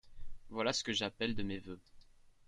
[0.49, 1.79] Voilà ce que j’appelle de mes vœux.